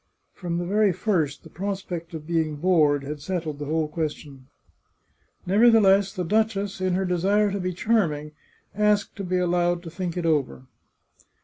From 0.33 0.57
the 0.57 0.65
very 0.65 0.91
first, 0.91 1.43
the 1.43 1.49
prospect 1.51 2.15
of 2.15 2.25
being 2.25 2.55
bored 2.55 3.03
had 3.03 3.21
set 3.21 3.43
tled 3.43 3.59
the 3.59 3.65
whole 3.65 3.87
question. 3.87 4.47
Nevertheless 5.45 6.11
the 6.11 6.23
duchess, 6.23 6.81
in 6.81 6.95
her 6.95 7.05
desire 7.05 7.51
to 7.51 7.59
be 7.59 7.71
charming, 7.71 8.31
asked 8.73 9.15
to 9.17 9.23
be 9.23 9.37
allowed 9.37 9.83
to 9.83 9.91
think 9.91 10.17
it 10.17 10.25
over. 10.25 10.63